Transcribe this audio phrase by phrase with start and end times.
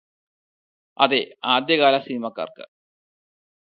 [0.97, 1.21] അതെ
[1.47, 2.65] ആദ്യകാല സിനിമാക്കാര്ക്ക്